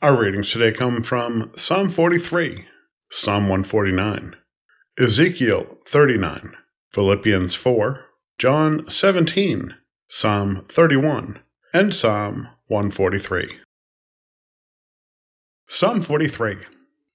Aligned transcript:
Our 0.00 0.16
readings 0.16 0.52
today 0.52 0.70
come 0.70 1.02
from 1.02 1.50
Psalm 1.56 1.88
43, 1.90 2.66
Psalm 3.10 3.48
149, 3.48 4.36
Ezekiel 4.96 5.76
39, 5.86 6.54
Philippians 6.92 7.56
4, 7.56 8.04
John 8.38 8.88
17, 8.88 9.74
Psalm 10.06 10.64
31, 10.68 11.40
and 11.74 11.92
Psalm 11.92 12.46
143. 12.68 13.58
Psalm 15.66 16.02
43 16.02 16.58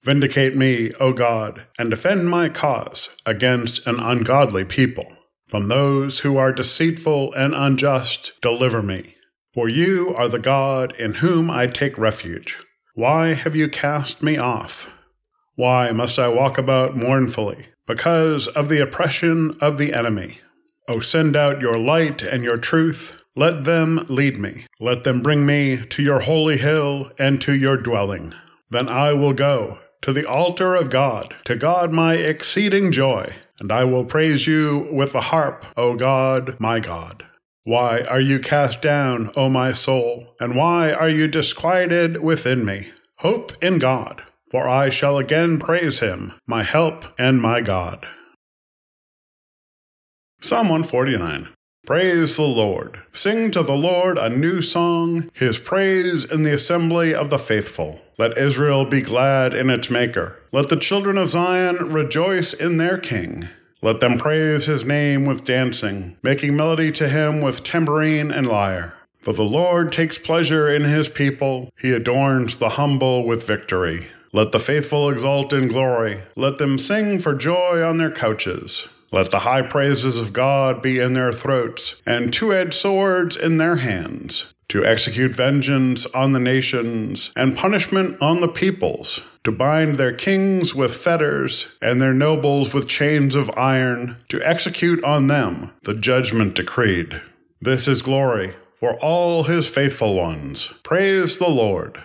Vindicate 0.02 0.54
me, 0.54 0.92
O 1.00 1.14
God, 1.14 1.66
and 1.78 1.88
defend 1.88 2.28
my 2.28 2.50
cause 2.50 3.08
against 3.24 3.86
an 3.86 3.98
ungodly 3.98 4.66
people. 4.66 5.10
From 5.48 5.68
those 5.68 6.18
who 6.18 6.36
are 6.36 6.52
deceitful 6.52 7.32
and 7.32 7.54
unjust, 7.54 8.32
deliver 8.42 8.82
me. 8.82 9.14
For 9.54 9.70
you 9.70 10.14
are 10.14 10.28
the 10.28 10.38
God 10.38 10.94
in 10.98 11.14
whom 11.14 11.50
I 11.50 11.66
take 11.66 11.96
refuge. 11.96 12.58
Why 12.96 13.34
have 13.34 13.56
you 13.56 13.68
cast 13.68 14.22
me 14.22 14.36
off? 14.36 14.88
Why 15.56 15.90
must 15.90 16.16
I 16.16 16.28
walk 16.28 16.58
about 16.58 16.96
mournfully? 16.96 17.66
Because 17.88 18.46
of 18.46 18.68
the 18.68 18.80
oppression 18.80 19.56
of 19.60 19.78
the 19.78 19.92
enemy. 19.92 20.38
O 20.88 21.00
send 21.00 21.34
out 21.34 21.60
your 21.60 21.76
light 21.76 22.22
and 22.22 22.44
your 22.44 22.56
truth. 22.56 23.20
Let 23.34 23.64
them 23.64 24.06
lead 24.08 24.38
me. 24.38 24.66
Let 24.78 25.02
them 25.02 25.22
bring 25.22 25.44
me 25.44 25.84
to 25.84 26.04
your 26.04 26.20
holy 26.20 26.56
hill 26.56 27.10
and 27.18 27.40
to 27.40 27.52
your 27.56 27.76
dwelling. 27.76 28.32
Then 28.70 28.88
I 28.88 29.12
will 29.12 29.32
go 29.32 29.80
to 30.02 30.12
the 30.12 30.28
altar 30.28 30.76
of 30.76 30.88
God, 30.88 31.34
to 31.46 31.56
God 31.56 31.90
my 31.90 32.14
exceeding 32.14 32.92
joy, 32.92 33.34
and 33.60 33.72
I 33.72 33.82
will 33.82 34.04
praise 34.04 34.46
you 34.46 34.88
with 34.92 35.14
the 35.14 35.20
harp, 35.20 35.66
O 35.76 35.96
God, 35.96 36.60
my 36.60 36.78
God. 36.78 37.24
Why 37.66 38.02
are 38.02 38.20
you 38.20 38.40
cast 38.40 38.82
down, 38.82 39.30
O 39.36 39.48
my 39.48 39.72
soul? 39.72 40.34
And 40.38 40.54
why 40.54 40.92
are 40.92 41.08
you 41.08 41.26
disquieted 41.26 42.20
within 42.20 42.62
me? 42.62 42.90
Hope 43.20 43.52
in 43.62 43.78
God, 43.78 44.22
for 44.50 44.68
I 44.68 44.90
shall 44.90 45.16
again 45.16 45.58
praise 45.58 46.00
him, 46.00 46.34
my 46.46 46.62
help 46.62 47.06
and 47.18 47.40
my 47.40 47.62
God. 47.62 48.06
Psalm 50.42 50.68
149 50.68 51.48
Praise 51.86 52.36
the 52.36 52.42
Lord. 52.42 53.00
Sing 53.12 53.50
to 53.52 53.62
the 53.62 53.76
Lord 53.76 54.18
a 54.18 54.28
new 54.28 54.60
song, 54.60 55.30
his 55.32 55.58
praise 55.58 56.24
in 56.24 56.42
the 56.42 56.52
assembly 56.52 57.14
of 57.14 57.30
the 57.30 57.38
faithful. 57.38 58.02
Let 58.18 58.36
Israel 58.36 58.84
be 58.84 59.00
glad 59.00 59.54
in 59.54 59.70
its 59.70 59.88
Maker. 59.88 60.38
Let 60.52 60.68
the 60.68 60.76
children 60.76 61.16
of 61.16 61.30
Zion 61.30 61.92
rejoice 61.92 62.52
in 62.52 62.76
their 62.76 62.98
King. 62.98 63.48
Let 63.84 64.00
them 64.00 64.16
praise 64.16 64.64
his 64.64 64.82
name 64.82 65.26
with 65.26 65.44
dancing, 65.44 66.16
making 66.22 66.56
melody 66.56 66.90
to 66.92 67.06
him 67.06 67.42
with 67.42 67.62
tambourine 67.62 68.30
and 68.30 68.46
lyre. 68.46 68.94
For 69.20 69.34
the 69.34 69.42
Lord 69.42 69.92
takes 69.92 70.16
pleasure 70.16 70.74
in 70.74 70.84
his 70.84 71.10
people, 71.10 71.68
he 71.78 71.92
adorns 71.92 72.56
the 72.56 72.70
humble 72.70 73.26
with 73.26 73.46
victory. 73.46 74.06
Let 74.32 74.52
the 74.52 74.58
faithful 74.58 75.10
exult 75.10 75.52
in 75.52 75.68
glory, 75.68 76.22
let 76.34 76.56
them 76.56 76.78
sing 76.78 77.18
for 77.18 77.34
joy 77.34 77.82
on 77.82 77.98
their 77.98 78.10
couches. 78.10 78.88
Let 79.12 79.30
the 79.30 79.40
high 79.40 79.60
praises 79.60 80.16
of 80.16 80.32
God 80.32 80.80
be 80.80 80.98
in 80.98 81.12
their 81.12 81.30
throats, 81.30 81.96
and 82.06 82.32
two 82.32 82.54
edged 82.54 82.72
swords 82.72 83.36
in 83.36 83.58
their 83.58 83.76
hands, 83.76 84.54
to 84.68 84.84
execute 84.84 85.34
vengeance 85.34 86.06
on 86.06 86.32
the 86.32 86.40
nations 86.40 87.30
and 87.36 87.56
punishment 87.56 88.20
on 88.20 88.40
the 88.40 88.48
peoples, 88.48 89.20
to 89.44 89.52
bind 89.52 89.98
their 89.98 90.12
kings 90.12 90.74
with 90.74 90.96
fetters 90.96 91.68
and 91.82 92.00
their 92.00 92.14
nobles 92.14 92.72
with 92.72 92.88
chains 92.88 93.34
of 93.34 93.50
iron, 93.56 94.16
to 94.28 94.40
execute 94.42 95.02
on 95.04 95.26
them 95.26 95.70
the 95.82 95.94
judgment 95.94 96.54
decreed. 96.54 97.20
This 97.60 97.86
is 97.86 98.02
glory 98.02 98.54
for 98.74 98.94
all 99.00 99.44
his 99.44 99.68
faithful 99.68 100.14
ones. 100.14 100.72
Praise 100.82 101.38
the 101.38 101.48
Lord. 101.48 102.02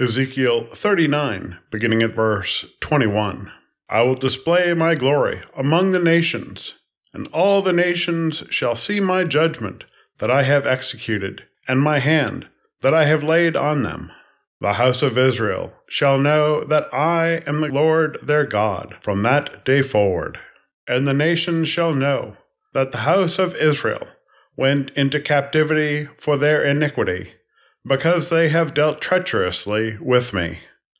Ezekiel 0.00 0.68
39, 0.72 1.58
beginning 1.70 2.02
at 2.02 2.14
verse 2.14 2.64
21. 2.80 3.52
I 3.88 4.02
will 4.02 4.14
display 4.14 4.72
my 4.74 4.94
glory 4.94 5.40
among 5.56 5.90
the 5.90 5.98
nations, 5.98 6.74
and 7.12 7.26
all 7.32 7.62
the 7.62 7.72
nations 7.72 8.44
shall 8.50 8.76
see 8.76 9.00
my 9.00 9.24
judgment 9.24 9.84
that 10.18 10.30
I 10.30 10.42
have 10.42 10.66
executed, 10.66 11.44
and 11.66 11.80
my 11.80 11.98
hand 11.98 12.48
that 12.80 12.94
I 12.94 13.04
have 13.04 13.22
laid 13.22 13.56
on 13.56 13.82
them. 13.82 14.12
The 14.60 14.74
house 14.74 15.02
of 15.02 15.16
Israel 15.16 15.72
shall 15.88 16.18
know 16.18 16.64
that 16.64 16.92
I 16.92 17.42
am 17.46 17.60
the 17.60 17.68
Lord 17.68 18.18
their 18.22 18.44
God 18.44 18.96
from 19.00 19.22
that 19.22 19.64
day 19.64 19.82
forward. 19.82 20.38
And 20.86 21.06
the 21.06 21.14
nations 21.14 21.68
shall 21.68 21.94
know 21.94 22.36
that 22.72 22.92
the 22.92 22.98
house 22.98 23.38
of 23.38 23.54
Israel 23.54 24.08
went 24.56 24.90
into 24.90 25.20
captivity 25.20 26.08
for 26.16 26.36
their 26.36 26.64
iniquity, 26.64 27.34
because 27.86 28.28
they 28.28 28.48
have 28.48 28.74
dealt 28.74 29.00
treacherously 29.00 29.96
with 30.00 30.34
me. 30.34 30.58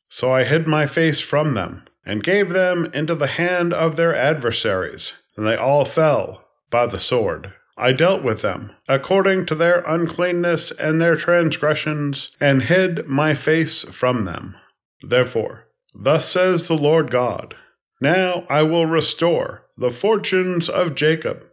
So 0.09 0.33
I 0.33 0.45
hid 0.45 0.69
my 0.69 0.87
face 0.87 1.21
from 1.21 1.55
them, 1.55 1.85
and 2.07 2.23
gave 2.23 2.51
them 2.51 2.89
into 2.95 3.15
the 3.15 3.27
hand 3.27 3.75
of 3.75 3.97
their 3.97 4.15
adversaries, 4.15 5.15
and 5.37 5.47
they 5.47 5.57
all 5.57 5.85
fell 5.85 6.45
by 6.71 6.87
the 6.87 7.01
sword. 7.01 7.53
I 7.81 7.93
dealt 7.93 8.25
with 8.25 8.43
them 8.43 8.73
according 8.89 9.47
to 9.47 9.55
their 9.55 9.85
uncleanness 9.87 10.73
and 10.73 11.01
their 11.01 11.15
transgressions, 11.15 12.33
and 12.41 12.65
hid 12.65 13.07
my 13.07 13.35
face 13.35 13.85
from 13.85 14.25
them. 14.25 14.57
Therefore, 15.01 15.69
thus 15.95 16.29
says 16.29 16.67
the 16.67 16.75
Lord 16.75 17.09
God 17.11 17.55
Now 18.01 18.47
I 18.51 18.65
will 18.65 18.87
restore 18.87 19.65
the 19.77 19.91
fortunes 19.91 20.69
of 20.69 20.97
Jacob, 20.97 21.47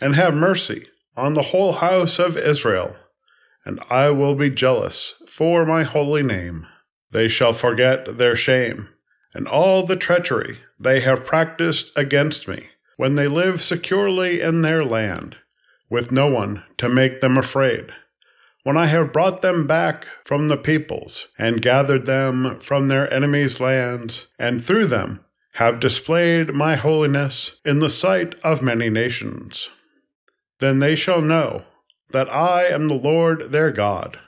and 0.00 0.16
have 0.16 0.34
mercy 0.34 0.88
on 1.16 1.34
the 1.34 1.42
whole 1.42 1.74
house 1.74 2.18
of 2.18 2.36
Israel, 2.36 2.96
and 3.64 3.78
I 3.88 4.10
will 4.10 4.34
be 4.34 4.50
jealous 4.50 5.14
for 5.28 5.64
my 5.64 5.84
holy 5.84 6.24
name. 6.24 6.66
They 7.12 7.28
shall 7.28 7.52
forget 7.52 8.18
their 8.18 8.34
shame, 8.34 8.88
and 9.32 9.46
all 9.46 9.86
the 9.86 9.96
treachery 9.96 10.58
they 10.80 11.00
have 11.00 11.24
practiced 11.24 11.92
against 11.94 12.48
me, 12.48 12.70
when 12.96 13.14
they 13.14 13.28
live 13.28 13.60
securely 13.60 14.40
in 14.40 14.62
their 14.62 14.84
land 14.84 15.36
with 15.90 16.12
no 16.12 16.26
one 16.26 16.64
to 16.76 16.88
make 16.88 17.20
them 17.20 17.36
afraid. 17.36 17.92
When 18.64 18.76
I 18.76 18.86
have 18.86 19.12
brought 19.12 19.40
them 19.40 19.66
back 19.66 20.06
from 20.24 20.48
the 20.48 20.56
peoples, 20.56 21.28
and 21.38 21.62
gathered 21.62 22.06
them 22.06 22.58
from 22.60 22.88
their 22.88 23.12
enemies' 23.12 23.60
lands, 23.60 24.26
and 24.38 24.62
through 24.62 24.86
them 24.86 25.24
have 25.54 25.80
displayed 25.80 26.54
my 26.54 26.76
holiness 26.76 27.56
in 27.64 27.78
the 27.78 27.90
sight 27.90 28.34
of 28.44 28.62
many 28.62 28.90
nations, 28.90 29.70
then 30.60 30.80
they 30.80 30.94
shall 30.94 31.22
know 31.22 31.64
that 32.10 32.28
I 32.28 32.64
am 32.64 32.88
the 32.88 32.94
Lord 32.94 33.52
their 33.52 33.70
God, 33.70 34.18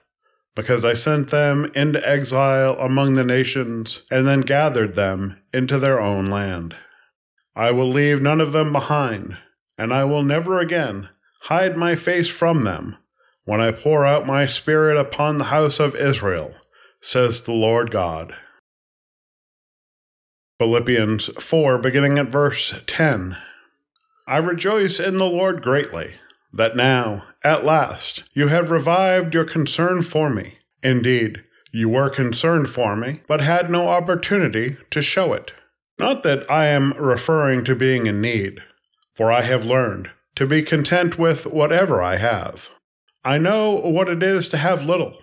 because 0.54 0.84
I 0.84 0.94
sent 0.94 1.30
them 1.30 1.70
into 1.74 2.08
exile 2.08 2.78
among 2.78 3.14
the 3.14 3.24
nations, 3.24 4.02
and 4.10 4.26
then 4.26 4.40
gathered 4.40 4.94
them 4.94 5.40
into 5.52 5.78
their 5.78 6.00
own 6.00 6.30
land. 6.30 6.74
I 7.54 7.72
will 7.72 7.88
leave 7.88 8.22
none 8.22 8.40
of 8.40 8.52
them 8.52 8.72
behind, 8.72 9.36
and 9.76 9.92
I 9.92 10.04
will 10.04 10.22
never 10.22 10.58
again 10.58 11.10
hide 11.44 11.76
my 11.76 11.94
face 11.94 12.28
from 12.28 12.64
them 12.64 12.96
when 13.44 13.60
I 13.60 13.72
pour 13.72 14.04
out 14.04 14.26
my 14.26 14.46
Spirit 14.46 14.96
upon 14.96 15.38
the 15.38 15.44
house 15.44 15.80
of 15.80 15.96
Israel, 15.96 16.54
says 17.00 17.42
the 17.42 17.52
Lord 17.52 17.90
God. 17.90 18.34
Philippians 20.58 21.26
4, 21.42 21.78
beginning 21.78 22.18
at 22.18 22.28
verse 22.28 22.74
10. 22.86 23.36
I 24.26 24.36
rejoice 24.36 25.00
in 25.00 25.16
the 25.16 25.24
Lord 25.24 25.62
greatly 25.62 26.16
that 26.52 26.76
now, 26.76 27.24
at 27.42 27.64
last, 27.64 28.22
you 28.34 28.48
have 28.48 28.70
revived 28.70 29.34
your 29.34 29.44
concern 29.44 30.02
for 30.02 30.28
me. 30.28 30.58
Indeed, 30.82 31.42
you 31.72 31.88
were 31.88 32.10
concerned 32.10 32.68
for 32.68 32.94
me, 32.94 33.22
but 33.26 33.40
had 33.40 33.70
no 33.70 33.88
opportunity 33.88 34.76
to 34.90 35.00
show 35.00 35.32
it. 35.32 35.52
Not 35.98 36.22
that 36.22 36.48
I 36.50 36.66
am 36.66 36.92
referring 36.92 37.64
to 37.64 37.74
being 37.74 38.06
in 38.06 38.20
need, 38.20 38.62
for 39.14 39.32
I 39.32 39.42
have 39.42 39.64
learned 39.64 40.10
to 40.40 40.46
be 40.46 40.62
content 40.62 41.18
with 41.18 41.46
whatever 41.46 42.00
I 42.02 42.16
have. 42.16 42.70
I 43.22 43.36
know 43.36 43.72
what 43.72 44.08
it 44.08 44.22
is 44.22 44.48
to 44.48 44.56
have 44.56 44.86
little, 44.86 45.18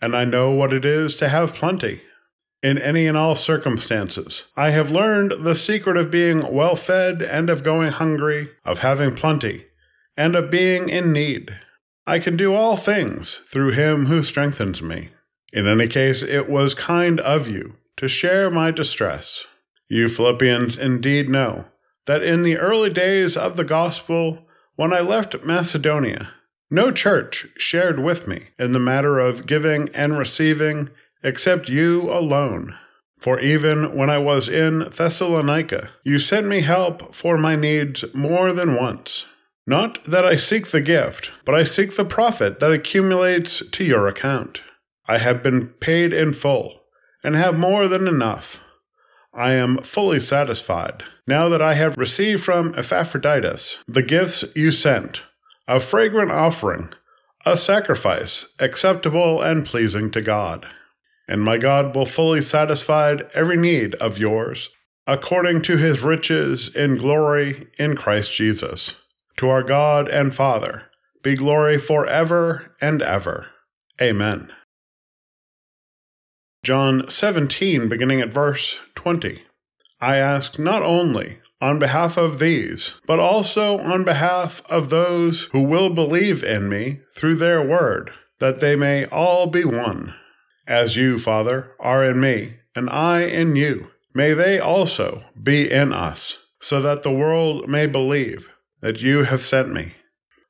and 0.00 0.14
I 0.14 0.24
know 0.24 0.52
what 0.52 0.72
it 0.72 0.84
is 0.84 1.16
to 1.16 1.28
have 1.28 1.52
plenty. 1.52 2.02
In 2.62 2.78
any 2.78 3.08
and 3.08 3.18
all 3.18 3.34
circumstances, 3.34 4.44
I 4.56 4.70
have 4.70 4.92
learned 4.92 5.44
the 5.44 5.56
secret 5.56 5.96
of 5.96 6.12
being 6.12 6.54
well 6.54 6.76
fed 6.76 7.22
and 7.22 7.50
of 7.50 7.64
going 7.64 7.90
hungry, 7.90 8.50
of 8.64 8.78
having 8.78 9.16
plenty, 9.16 9.66
and 10.16 10.36
of 10.36 10.48
being 10.48 10.88
in 10.88 11.12
need. 11.12 11.58
I 12.06 12.20
can 12.20 12.36
do 12.36 12.54
all 12.54 12.76
things 12.76 13.40
through 13.48 13.72
him 13.72 14.06
who 14.06 14.22
strengthens 14.22 14.80
me. 14.80 15.08
In 15.52 15.66
any 15.66 15.88
case, 15.88 16.22
it 16.22 16.48
was 16.48 16.72
kind 16.72 17.18
of 17.18 17.48
you 17.48 17.74
to 17.96 18.06
share 18.06 18.48
my 18.48 18.70
distress. 18.70 19.44
You 19.88 20.08
Philippians 20.08 20.78
indeed 20.78 21.28
know 21.28 21.64
that 22.06 22.22
in 22.22 22.42
the 22.42 22.58
early 22.58 22.90
days 22.90 23.36
of 23.36 23.56
the 23.56 23.64
gospel, 23.64 24.46
when 24.82 24.92
I 24.92 24.98
left 24.98 25.44
Macedonia, 25.44 26.30
no 26.68 26.90
church 26.90 27.46
shared 27.56 28.00
with 28.00 28.26
me 28.26 28.48
in 28.58 28.72
the 28.72 28.80
matter 28.80 29.20
of 29.20 29.46
giving 29.46 29.88
and 29.90 30.18
receiving 30.18 30.90
except 31.22 31.68
you 31.68 32.10
alone. 32.10 32.76
For 33.20 33.38
even 33.38 33.94
when 33.94 34.10
I 34.10 34.18
was 34.18 34.48
in 34.48 34.80
Thessalonica, 34.80 35.90
you 36.02 36.18
sent 36.18 36.48
me 36.48 36.62
help 36.62 37.14
for 37.14 37.38
my 37.38 37.54
needs 37.54 38.04
more 38.12 38.52
than 38.52 38.74
once. 38.74 39.26
Not 39.68 40.02
that 40.02 40.24
I 40.24 40.34
seek 40.34 40.66
the 40.66 40.80
gift, 40.80 41.30
but 41.44 41.54
I 41.54 41.62
seek 41.62 41.94
the 41.94 42.04
profit 42.04 42.58
that 42.58 42.72
accumulates 42.72 43.64
to 43.64 43.84
your 43.84 44.08
account. 44.08 44.62
I 45.06 45.18
have 45.18 45.44
been 45.44 45.68
paid 45.68 46.12
in 46.12 46.32
full, 46.32 46.82
and 47.22 47.36
have 47.36 47.56
more 47.56 47.86
than 47.86 48.08
enough. 48.08 48.60
I 49.34 49.52
am 49.52 49.78
fully 49.78 50.20
satisfied, 50.20 51.04
now 51.26 51.48
that 51.48 51.62
I 51.62 51.74
have 51.74 51.96
received 51.96 52.42
from 52.42 52.74
Epaphroditus 52.76 53.82
the 53.86 54.02
gifts 54.02 54.44
you 54.54 54.70
sent, 54.70 55.22
a 55.66 55.80
fragrant 55.80 56.30
offering, 56.30 56.90
a 57.46 57.56
sacrifice 57.56 58.46
acceptable 58.58 59.40
and 59.40 59.64
pleasing 59.64 60.10
to 60.10 60.20
God. 60.20 60.66
And 61.26 61.42
my 61.42 61.56
God 61.56 61.94
will 61.94 62.04
fully 62.04 62.42
satisfy 62.42 63.16
every 63.32 63.56
need 63.56 63.94
of 63.94 64.18
yours, 64.18 64.70
according 65.06 65.62
to 65.62 65.76
his 65.76 66.02
riches 66.02 66.68
in 66.74 66.96
glory 66.96 67.68
in 67.78 67.96
Christ 67.96 68.34
Jesus. 68.34 68.96
To 69.38 69.48
our 69.48 69.62
God 69.62 70.08
and 70.08 70.34
Father 70.34 70.84
be 71.22 71.36
glory 71.36 71.78
forever 71.78 72.74
and 72.80 73.00
ever. 73.00 73.46
Amen. 74.00 74.52
John 76.64 77.08
17, 77.08 77.88
beginning 77.88 78.20
at 78.20 78.32
verse 78.32 78.78
20. 78.94 79.42
I 80.00 80.16
ask 80.18 80.60
not 80.60 80.84
only 80.84 81.38
on 81.60 81.80
behalf 81.80 82.16
of 82.16 82.38
these, 82.38 82.94
but 83.04 83.18
also 83.18 83.78
on 83.78 84.04
behalf 84.04 84.62
of 84.70 84.88
those 84.88 85.46
who 85.50 85.62
will 85.62 85.90
believe 85.90 86.44
in 86.44 86.68
me 86.68 87.00
through 87.16 87.34
their 87.34 87.66
word, 87.66 88.12
that 88.38 88.60
they 88.60 88.76
may 88.76 89.06
all 89.06 89.48
be 89.48 89.64
one. 89.64 90.14
As 90.64 90.96
you, 90.96 91.18
Father, 91.18 91.72
are 91.80 92.04
in 92.04 92.20
me, 92.20 92.58
and 92.76 92.88
I 92.90 93.22
in 93.22 93.56
you, 93.56 93.90
may 94.14 94.32
they 94.32 94.60
also 94.60 95.24
be 95.42 95.68
in 95.68 95.92
us, 95.92 96.38
so 96.60 96.80
that 96.80 97.02
the 97.02 97.10
world 97.10 97.68
may 97.68 97.88
believe 97.88 98.48
that 98.80 99.02
you 99.02 99.24
have 99.24 99.42
sent 99.42 99.72
me. 99.72 99.94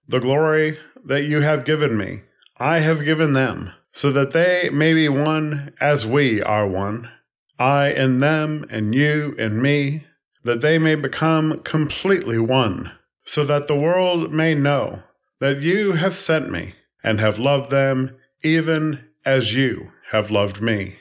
The 0.07 0.21
glory 0.21 0.77
that 1.07 1.25
you 1.25 1.41
have 1.41 1.65
given 1.65 1.97
me, 1.97 2.21
I 2.59 2.81
have 2.81 3.03
given 3.03 3.33
them 3.33 3.73
so 3.93 4.11
that 4.11 4.33
they 4.33 4.71
may 4.73 4.95
be 4.95 5.09
one 5.09 5.73
as 5.79 6.07
we 6.07 6.43
are 6.43 6.67
one, 6.67 7.11
I 7.59 7.91
in 7.93 8.19
them, 8.19 8.65
and 8.71 8.95
you 8.95 9.35
in 9.39 9.61
me, 9.61 10.07
that 10.45 10.63
they 10.63 10.79
may 10.79 10.95
become 10.95 11.61
completely 11.61 12.39
one, 12.39 12.91
so 13.23 13.45
that 13.45 13.69
the 13.69 13.79
world 13.79 14.33
may 14.33 14.55
know 14.55 15.03
that 15.41 15.61
you 15.61 15.93
have 15.93 16.17
sent 16.17 16.51
me 16.51 16.75
and 17.05 17.21
have 17.21 17.39
loved 17.39 17.71
them 17.71 18.17
even 18.43 19.05
as 19.25 19.55
you 19.55 19.93
have 20.11 20.31
loved 20.31 20.61
me. 20.61 20.97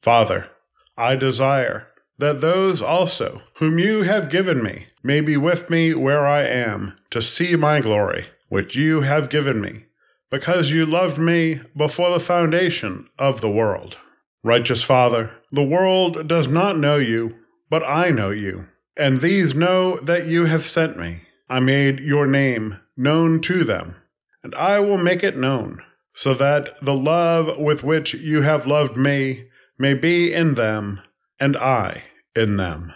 Father, 0.00 0.48
I 0.96 1.16
desire 1.16 1.88
that 2.18 2.40
those 2.40 2.80
also 2.80 3.42
whom 3.54 3.78
you 3.78 4.02
have 4.02 4.30
given 4.30 4.62
me 4.62 4.86
may 5.02 5.20
be 5.20 5.36
with 5.36 5.68
me 5.68 5.94
where 5.94 6.26
I 6.26 6.42
am 6.42 6.96
to 7.10 7.20
see 7.20 7.56
my 7.56 7.80
glory, 7.80 8.26
which 8.48 8.76
you 8.76 9.02
have 9.02 9.28
given 9.28 9.60
me 9.60 9.84
because 10.30 10.70
you 10.70 10.84
loved 10.84 11.18
me 11.18 11.60
before 11.76 12.10
the 12.10 12.20
foundation 12.20 13.08
of 13.18 13.40
the 13.40 13.50
world. 13.50 13.96
Righteous 14.44 14.82
Father, 14.82 15.32
the 15.50 15.62
world 15.62 16.28
does 16.28 16.48
not 16.48 16.78
know 16.78 16.96
you, 16.96 17.34
but 17.70 17.82
I 17.84 18.10
know 18.10 18.30
you, 18.30 18.66
and 18.96 19.20
these 19.20 19.54
know 19.54 19.98
that 20.00 20.26
you 20.26 20.46
have 20.46 20.62
sent 20.62 20.98
me. 20.98 21.22
I 21.48 21.60
made 21.60 22.00
your 22.00 22.26
name 22.26 22.78
known 22.96 23.40
to 23.42 23.64
them, 23.64 23.96
and 24.42 24.54
I 24.54 24.80
will 24.80 24.98
make 24.98 25.24
it 25.24 25.36
known, 25.36 25.82
so 26.12 26.34
that 26.34 26.74
the 26.82 26.94
love 26.94 27.58
with 27.58 27.82
which 27.82 28.14
you 28.14 28.42
have 28.42 28.66
loved 28.66 28.96
me 28.96 29.48
may 29.78 29.94
be 29.94 30.32
in 30.32 30.54
them, 30.54 31.00
and 31.40 31.56
I 31.56 32.04
in 32.34 32.56
them. 32.56 32.92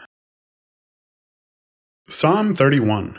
Psalm 2.09 2.55
31 2.55 3.19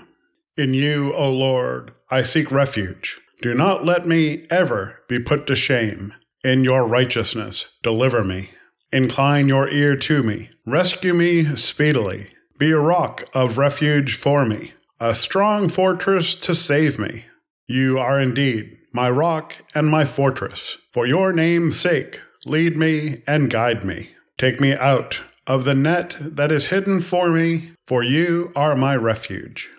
In 0.55 0.73
you, 0.73 1.13
O 1.13 1.29
Lord, 1.31 1.97
I 2.11 2.23
seek 2.23 2.51
refuge. 2.51 3.19
Do 3.43 3.53
not 3.53 3.83
let 3.83 4.07
me 4.07 4.47
ever 4.49 5.01
be 5.09 5.19
put 5.19 5.47
to 5.47 5.55
shame. 5.55 6.13
In 6.45 6.63
your 6.63 6.87
righteousness, 6.87 7.65
deliver 7.81 8.23
me. 8.23 8.51
Incline 8.93 9.49
your 9.49 9.67
ear 9.67 9.97
to 9.97 10.23
me. 10.23 10.49
Rescue 10.65 11.13
me 11.13 11.53
speedily. 11.57 12.29
Be 12.57 12.71
a 12.71 12.79
rock 12.79 13.25
of 13.33 13.57
refuge 13.57 14.15
for 14.15 14.45
me, 14.45 14.71
a 14.97 15.13
strong 15.13 15.67
fortress 15.67 16.37
to 16.37 16.55
save 16.55 16.97
me. 16.97 17.25
You 17.67 17.99
are 17.99 18.17
indeed 18.17 18.77
my 18.93 19.09
rock 19.09 19.55
and 19.75 19.89
my 19.89 20.05
fortress. 20.05 20.77
For 20.93 21.05
your 21.05 21.33
name's 21.33 21.77
sake, 21.77 22.21
lead 22.45 22.77
me 22.77 23.23
and 23.27 23.49
guide 23.49 23.83
me. 23.83 24.11
Take 24.37 24.61
me 24.61 24.73
out 24.77 25.19
of 25.47 25.65
the 25.65 25.75
net 25.75 26.15
that 26.21 26.53
is 26.53 26.67
hidden 26.67 27.01
for 27.01 27.29
me, 27.29 27.73
for 27.87 28.03
you 28.03 28.53
are 28.55 28.77
my 28.77 28.95
refuge. 28.95 29.69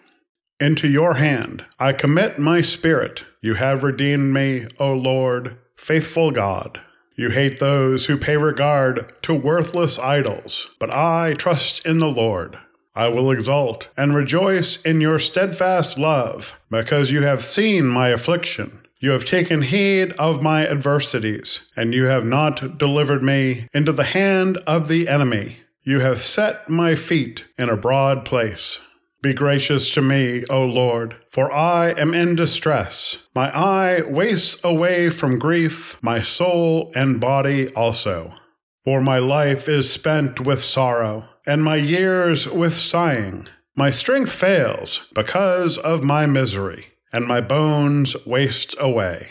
Into 0.61 0.89
your 0.89 1.15
hand 1.15 1.65
I 1.79 1.93
commit 1.93 2.39
my 2.39 2.61
spirit. 2.61 3.25
You 3.41 3.55
have 3.55 3.83
redeemed 3.83 4.33
me, 4.33 4.67
O 4.79 4.93
Lord, 4.93 5.59
faithful 5.77 6.31
God. 6.31 6.81
You 7.17 7.31
hate 7.31 7.61
those 7.61 8.07
who 8.07 8.17
pay 8.17 8.37
regard 8.37 9.13
to 9.23 9.35
worthless 9.35 9.99
idols, 9.99 10.71
but 10.79 10.95
I 10.95 11.35
trust 11.35 11.85
in 11.85 11.99
the 11.99 12.11
Lord. 12.11 12.59
I 12.95 13.09
will 13.09 13.31
exult 13.31 13.89
and 13.97 14.15
rejoice 14.15 14.81
in 14.83 15.01
your 15.01 15.19
steadfast 15.19 15.99
love, 15.99 16.61
because 16.71 17.11
you 17.11 17.23
have 17.23 17.43
seen 17.43 17.87
my 17.87 18.09
affliction. 18.09 18.81
You 19.01 19.11
have 19.11 19.25
taken 19.25 19.63
heed 19.63 20.13
of 20.13 20.43
my 20.43 20.67
adversities, 20.67 21.63
and 21.77 21.93
you 21.93 22.05
have 22.05 22.25
not 22.25 22.79
delivered 22.79 23.23
me 23.23 23.69
into 23.75 23.93
the 23.93 24.05
hand 24.05 24.59
of 24.67 24.89
the 24.89 25.09
enemy. 25.09 25.59
You 25.83 26.01
have 26.01 26.19
set 26.19 26.69
my 26.69 26.95
feet 26.95 27.45
in 27.59 27.69
a 27.69 27.77
broad 27.77 28.25
place. 28.25 28.81
Be 29.25 29.33
gracious 29.33 29.89
to 29.95 30.03
me, 30.03 30.45
O 30.51 30.67
Lord, 30.67 31.17
for 31.31 31.51
I 31.51 31.93
am 31.93 32.13
in 32.13 32.37
distress. 32.37 33.21
My 33.35 33.51
eye 33.57 34.03
wastes 34.03 34.63
away 34.63 35.09
from 35.09 35.39
grief, 35.39 35.97
my 36.03 36.21
soul 36.21 36.93
and 36.95 37.19
body 37.23 37.71
also. 37.71 38.35
For 38.85 39.01
my 39.01 39.19
life 39.19 39.67
is 39.67 39.91
spent 39.91 40.41
with 40.41 40.63
sorrow, 40.63 41.25
and 41.47 41.65
my 41.65 41.77
years 41.77 42.47
with 42.47 42.75
sighing. 42.75 43.49
My 43.75 43.89
strength 43.89 44.31
fails 44.31 45.09
because 45.15 45.79
of 45.79 46.05
my 46.05 46.27
misery, 46.27 46.89
and 47.11 47.27
my 47.27 47.41
bones 47.41 48.15
waste 48.27 48.75
away. 48.79 49.31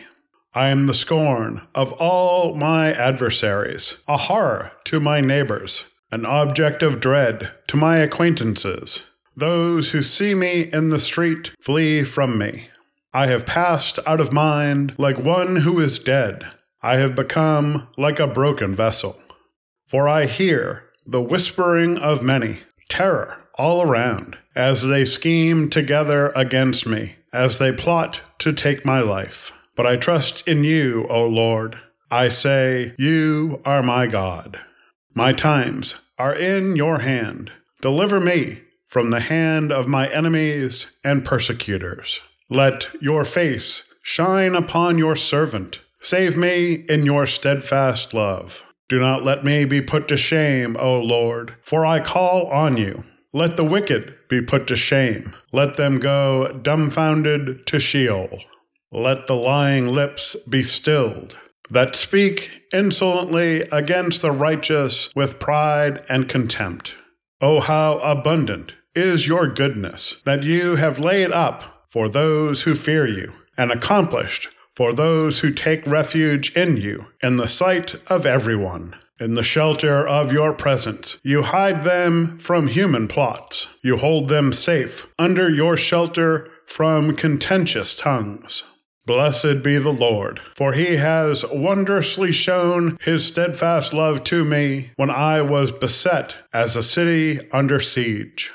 I 0.56 0.69
am 0.69 0.88
the 0.88 0.95
scorn 0.95 1.68
of 1.75 1.94
all 2.00 2.56
my 2.56 2.92
adversaries, 2.92 3.98
a 4.07 4.18
horror 4.18 4.72
to 4.86 5.00
my 5.00 5.22
neighbors, 5.22 5.86
an 6.12 6.25
object 6.25 6.81
of 6.81 7.00
dread 7.00 7.51
to 7.68 7.78
my 7.78 7.98
acquaintances. 7.98 9.04
Those 9.35 9.91
who 9.91 10.03
see 10.03 10.35
me 10.35 10.69
in 10.71 10.89
the 10.89 11.00
street 11.00 11.51
flee 11.59 12.03
from 12.03 12.38
me. 12.38 12.69
I 13.13 13.27
have 13.27 13.45
passed 13.45 14.00
out 14.06 14.21
of 14.21 14.33
mind 14.33 14.95
like 14.97 15.18
one 15.18 15.57
who 15.57 15.80
is 15.80 16.00
dead. 16.00 16.45
I 16.81 16.97
have 16.97 17.15
become 17.15 17.88
like 17.97 18.19
a 18.19 18.27
broken 18.27 18.75
vessel. 18.75 19.21
For 19.85 20.07
I 20.07 20.25
hear 20.25 20.87
the 21.06 21.21
whispering 21.21 21.97
of 21.97 22.23
many, 22.23 22.59
terror 22.90 23.37
all 23.56 23.81
around, 23.81 24.37
as 24.56 24.83
they 24.83 25.06
scheme 25.06 25.69
together 25.69 26.31
against 26.35 26.87
me, 26.87 27.18
as 27.31 27.59
they 27.59 27.71
plot 27.71 28.21
to 28.40 28.54
take 28.54 28.85
my 28.85 28.99
life. 28.99 29.52
But 29.75 29.85
I 29.85 29.95
trust 29.95 30.47
in 30.47 30.63
you, 30.63 31.07
O 31.09 31.25
Lord. 31.25 31.80
I 32.09 32.30
say, 32.30 32.94
You 32.97 33.61
are 33.66 33.83
my 33.83 34.07
God. 34.07 34.59
My 35.13 35.33
times 35.33 36.02
are 36.18 36.35
in 36.35 36.75
your 36.75 36.99
hand. 36.99 37.52
Deliver 37.81 38.19
me 38.19 38.61
from 38.94 39.09
the 39.09 39.21
hand 39.21 39.71
of 39.71 39.88
my 39.88 40.07
enemies 40.09 40.85
and 41.04 41.26
persecutors. 41.26 42.21
Let 42.47 42.90
your 43.02 43.26
face 43.26 43.92
shine 44.04 44.54
upon 44.54 45.00
your 45.00 45.16
servant. 45.16 45.80
Save 46.00 46.38
me 46.38 46.85
in 46.88 47.04
your 47.04 47.26
steadfast 47.26 48.14
love. 48.14 48.62
Do 48.88 49.00
not 49.00 49.23
let 49.23 49.44
me 49.44 49.66
be 49.66 49.81
put 49.81 50.07
to 50.09 50.16
shame, 50.16 50.78
O 50.80 51.00
Lord, 51.00 51.56
for 51.64 51.88
I 51.88 52.02
call 52.02 52.45
on 52.52 52.78
you. 52.78 53.04
Let 53.33 53.57
the 53.57 53.66
wicked 53.66 54.16
be 54.30 54.44
put 54.44 54.68
to 54.68 54.76
shame. 54.76 55.33
Let 55.52 55.76
them 55.76 55.97
go 55.97 56.59
dumbfounded 56.62 57.66
to 57.66 57.80
Sheol. 57.80 58.44
Let 58.92 59.26
the 59.26 59.35
lying 59.35 59.88
lips 59.88 60.35
be 60.47 60.62
stilled, 60.62 61.35
that 61.71 61.95
speak 61.95 62.62
insolently 62.71 63.62
against 63.71 64.21
the 64.21 64.31
righteous 64.31 65.09
with 65.16 65.40
pride 65.40 66.06
and 66.07 66.30
contempt. 66.30 66.94
Oh, 67.42 67.59
how 67.59 67.97
abundant 67.97 68.73
is 68.95 69.28
your 69.28 69.47
goodness 69.47 70.18
that 70.26 70.44
you 70.44 70.76
have 70.76 71.00
laid 71.00 71.31
up 71.31 71.85
for 71.90 72.09
those 72.09 72.64
who 72.64 72.76
fear 72.76 73.07
you, 73.07 73.33
and 73.57 73.71
accomplished 73.71 74.47
for 74.76 74.94
those 74.94 75.40
who 75.40 75.52
take 75.52 75.85
refuge 75.85 76.56
in 76.56 76.78
you, 76.78 77.07
in 77.21 77.35
the 77.35 77.47
sight 77.47 77.95
of 78.09 78.26
everyone. 78.26 78.95
In 79.19 79.35
the 79.35 79.44
shelter 79.44 80.07
of 80.07 80.33
your 80.33 80.54
presence, 80.54 81.19
you 81.23 81.44
hide 81.44 81.83
them 81.83 82.40
from 82.40 82.68
human 82.68 83.07
plots. 83.07 83.68
You 83.83 83.97
hold 83.97 84.28
them 84.28 84.52
safe 84.52 85.07
under 85.19 85.50
your 85.50 85.78
shelter 85.78 86.50
from 86.66 87.16
contentious 87.16 87.95
tongues. 87.95 88.64
Blessed 89.06 89.62
be 89.62 89.78
the 89.78 89.94
Lord, 89.94 90.40
for 90.56 90.73
he 90.73 90.95
has 90.95 91.45
wondrously 91.52 92.31
shown 92.31 92.97
his 93.02 93.26
steadfast 93.26 93.94
love 93.94 94.23
to 94.26 94.44
me 94.44 94.92
when 94.95 95.09
I 95.09 95.42
was 95.42 95.71
beset 95.71 96.38
as 96.52 96.76
a 96.76 96.83
city 96.83 97.40
under 97.52 97.80
siege. 97.80 98.52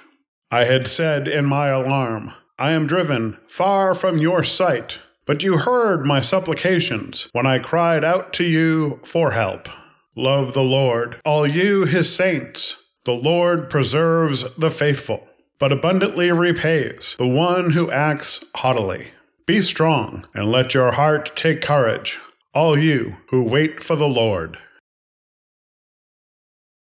I 0.51 0.65
had 0.65 0.89
said 0.89 1.29
in 1.29 1.45
my 1.45 1.67
alarm, 1.69 2.33
I 2.59 2.71
am 2.71 2.87
driven 2.87 3.39
far 3.47 3.93
from 3.95 4.19
your 4.19 4.43
sight, 4.43 4.99
But 5.27 5.43
you 5.43 5.59
heard 5.59 6.07
my 6.07 6.23
supplications 6.23 7.29
when 7.33 7.47
I 7.47 7.59
cried 7.59 8.03
out 8.03 8.33
to 8.33 8.45
you 8.45 8.99
for 9.05 9.33
help. 9.33 9.69
Love 10.17 10.55
the 10.55 10.65
Lord, 10.65 11.21
all 11.23 11.47
you 11.47 11.85
his 11.85 12.11
saints. 12.15 12.83
The 13.05 13.13
Lord 13.13 13.69
preserves 13.69 14.47
the 14.57 14.71
faithful, 14.71 15.29
but 15.59 15.71
abundantly 15.71 16.33
repays 16.33 17.15
the 17.19 17.27
one 17.27 17.73
who 17.73 17.91
acts 17.91 18.43
haughtily. 18.57 19.09
Be 19.45 19.61
strong, 19.61 20.27
and 20.33 20.51
let 20.51 20.73
your 20.73 20.93
heart 20.93 21.37
take 21.37 21.61
courage, 21.61 22.19
all 22.55 22.79
you 22.79 23.19
who 23.29 23.45
wait 23.45 23.83
for 23.83 23.97
the 23.97 24.09
Lord. 24.09 24.57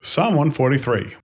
Psalm 0.01 0.35
143 0.35 1.15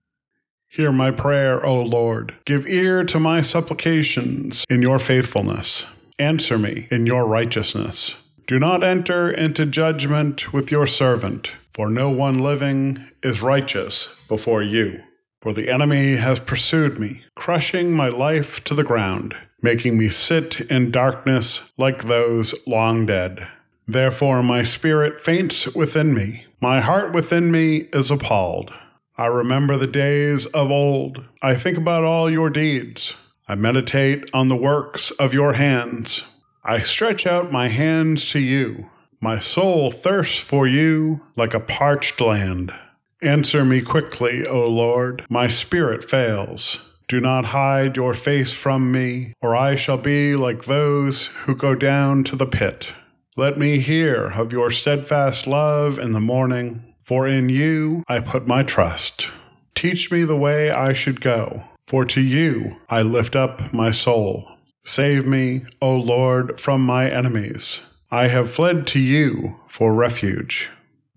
Hear 0.74 0.90
my 0.90 1.12
prayer, 1.12 1.64
O 1.64 1.80
Lord. 1.80 2.34
Give 2.44 2.66
ear 2.66 3.04
to 3.04 3.20
my 3.20 3.42
supplications 3.42 4.64
in 4.68 4.82
your 4.82 4.98
faithfulness. 4.98 5.86
Answer 6.18 6.58
me 6.58 6.88
in 6.90 7.06
your 7.06 7.28
righteousness. 7.28 8.16
Do 8.48 8.58
not 8.58 8.82
enter 8.82 9.30
into 9.30 9.66
judgment 9.66 10.52
with 10.52 10.72
your 10.72 10.88
servant, 10.88 11.52
for 11.72 11.88
no 11.88 12.10
one 12.10 12.40
living 12.40 13.08
is 13.22 13.40
righteous 13.40 14.16
before 14.26 14.64
you. 14.64 15.00
For 15.40 15.52
the 15.52 15.70
enemy 15.70 16.16
has 16.16 16.40
pursued 16.40 16.98
me, 16.98 17.22
crushing 17.36 17.92
my 17.92 18.08
life 18.08 18.64
to 18.64 18.74
the 18.74 18.82
ground, 18.82 19.36
making 19.62 19.96
me 19.96 20.08
sit 20.08 20.60
in 20.62 20.90
darkness 20.90 21.72
like 21.78 22.02
those 22.02 22.52
long 22.66 23.06
dead. 23.06 23.46
Therefore 23.86 24.42
my 24.42 24.64
spirit 24.64 25.20
faints 25.20 25.72
within 25.72 26.12
me, 26.12 26.46
my 26.60 26.80
heart 26.80 27.12
within 27.12 27.52
me 27.52 27.86
is 27.92 28.10
appalled. 28.10 28.72
I 29.16 29.26
remember 29.26 29.76
the 29.76 29.86
days 29.86 30.46
of 30.46 30.72
old, 30.72 31.24
I 31.40 31.54
think 31.54 31.78
about 31.78 32.02
all 32.02 32.28
your 32.28 32.50
deeds. 32.50 33.14
I 33.46 33.54
meditate 33.54 34.28
on 34.34 34.48
the 34.48 34.56
works 34.56 35.12
of 35.12 35.32
your 35.32 35.52
hands. 35.52 36.24
I 36.64 36.80
stretch 36.80 37.24
out 37.24 37.52
my 37.52 37.68
hands 37.68 38.28
to 38.30 38.40
you. 38.40 38.90
My 39.20 39.38
soul 39.38 39.92
thirsts 39.92 40.38
for 40.38 40.66
you 40.66 41.20
like 41.36 41.54
a 41.54 41.60
parched 41.60 42.20
land. 42.20 42.74
Answer 43.22 43.64
me 43.64 43.82
quickly, 43.82 44.46
O 44.46 44.68
Lord. 44.68 45.24
My 45.28 45.48
spirit 45.48 46.02
fails. 46.02 46.80
Do 47.06 47.20
not 47.20 47.46
hide 47.46 47.96
your 47.96 48.14
face 48.14 48.52
from 48.52 48.90
me, 48.90 49.34
or 49.40 49.54
I 49.54 49.76
shall 49.76 49.98
be 49.98 50.34
like 50.34 50.64
those 50.64 51.26
who 51.26 51.54
go 51.54 51.74
down 51.74 52.24
to 52.24 52.36
the 52.36 52.46
pit. 52.46 52.92
Let 53.36 53.58
me 53.58 53.78
hear 53.78 54.26
of 54.26 54.52
your 54.52 54.70
steadfast 54.70 55.46
love 55.46 55.98
in 55.98 56.12
the 56.12 56.20
morning, 56.20 56.93
for 57.04 57.26
in 57.26 57.48
you 57.48 58.02
I 58.08 58.20
put 58.20 58.46
my 58.46 58.62
trust. 58.62 59.30
Teach 59.74 60.10
me 60.10 60.24
the 60.24 60.36
way 60.36 60.70
I 60.70 60.92
should 60.92 61.20
go 61.20 61.64
for 61.86 62.04
to 62.04 62.20
you 62.20 62.76
I 62.88 63.02
lift 63.02 63.36
up 63.36 63.72
my 63.72 63.90
soul. 63.90 64.48
Save 64.84 65.26
me, 65.26 65.64
O 65.80 65.94
Lord, 65.94 66.60
from 66.60 66.84
my 66.84 67.10
enemies. 67.10 67.82
I 68.10 68.28
have 68.28 68.50
fled 68.50 68.86
to 68.88 68.98
you 68.98 69.60
for 69.66 69.94
refuge. 69.94 70.70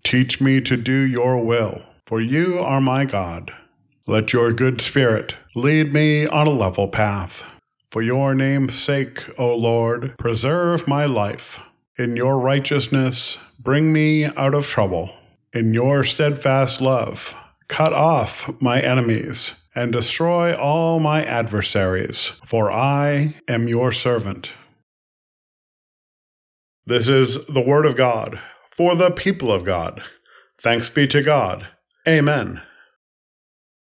Teach 0.04 0.40
me 0.40 0.60
to 0.62 0.76
do 0.76 0.92
your 0.92 1.44
will, 1.44 1.82
for 2.06 2.20
you 2.20 2.58
are 2.58 2.80
my 2.80 3.04
God. 3.04 3.52
Let 4.06 4.32
your 4.32 4.52
good 4.52 4.80
spirit 4.80 5.34
lead 5.54 5.92
me 5.92 6.26
on 6.26 6.46
a 6.46 6.50
level 6.50 6.88
path. 6.88 7.44
For 7.90 8.02
your 8.02 8.34
name's 8.34 8.74
sake, 8.74 9.24
O 9.38 9.54
Lord, 9.54 10.16
preserve 10.18 10.88
my 10.88 11.06
life. 11.06 11.60
In 11.98 12.16
your 12.16 12.38
righteousness, 12.38 13.38
bring 13.58 13.92
me 13.92 14.24
out 14.24 14.54
of 14.54 14.66
trouble. 14.66 15.10
In 15.52 15.72
your 15.72 16.04
steadfast 16.04 16.82
love, 16.82 17.34
cut 17.68 17.94
off 17.94 18.50
my 18.60 18.80
enemies 18.80 19.66
and 19.74 19.90
destroy 19.90 20.54
all 20.54 21.00
my 21.00 21.24
adversaries, 21.24 22.40
for 22.44 22.70
I 22.70 23.34
am 23.48 23.66
your 23.66 23.90
servant. 23.90 24.52
This 26.84 27.08
is 27.08 27.46
the 27.46 27.62
word 27.62 27.86
of 27.86 27.96
God 27.96 28.40
for 28.70 28.94
the 28.94 29.10
people 29.10 29.50
of 29.50 29.64
God. 29.64 30.02
Thanks 30.60 30.90
be 30.90 31.06
to 31.08 31.22
God. 31.22 31.68
Amen. 32.06 32.60